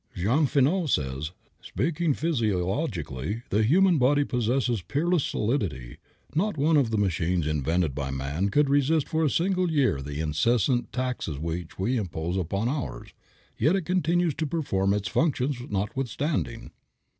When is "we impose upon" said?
11.77-12.67